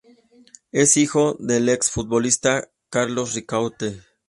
[0.71, 4.01] Es hijo del ex futbolista Carlos Ricaurte.